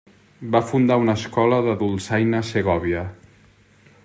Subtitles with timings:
[0.55, 3.05] Va fundar una escola de dolçaina a Segòvia.